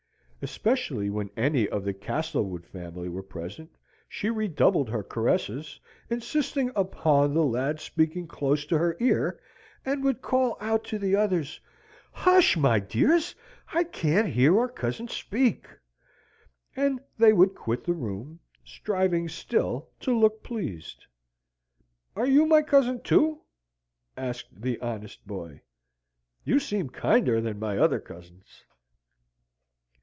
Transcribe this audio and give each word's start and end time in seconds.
Especially 0.43 1.07
when 1.11 1.29
any 1.37 1.69
of 1.69 1.83
the 1.83 1.93
Castlewood 1.93 2.65
family 2.65 3.07
were 3.07 3.21
present, 3.21 3.69
she 4.09 4.27
redoubled 4.31 4.89
her 4.89 5.03
caresses, 5.03 5.79
insisted 6.09 6.71
upon 6.75 7.35
the 7.35 7.43
lad 7.43 7.79
speaking 7.79 8.25
close 8.25 8.65
to 8.65 8.75
her 8.75 8.97
ear, 8.99 9.39
and 9.85 10.03
would 10.03 10.19
call 10.23 10.57
out 10.59 10.83
to 10.85 10.97
the 10.97 11.15
others, 11.15 11.59
"Hush, 12.11 12.57
my 12.57 12.79
dears! 12.79 13.35
I 13.71 13.83
can't 13.83 14.29
hear 14.29 14.57
our 14.59 14.67
cousin 14.67 15.07
speak." 15.09 15.67
And 16.75 16.99
they 17.19 17.33
would 17.33 17.53
quit 17.53 17.83
the 17.83 17.93
room, 17.93 18.39
striving 18.65 19.29
still 19.29 19.91
to 19.99 20.17
look 20.19 20.41
pleased. 20.41 21.05
"Are 22.15 22.25
you 22.25 22.47
my 22.47 22.63
cousin, 22.63 22.99
too?" 23.03 23.41
asked 24.17 24.59
the 24.59 24.79
honest 24.79 25.27
boy. 25.27 25.61
"You 26.43 26.57
see 26.59 26.83
kinder 26.87 27.41
than 27.41 27.59
my 27.59 27.77
other 27.77 27.99
cousins." 27.99 28.63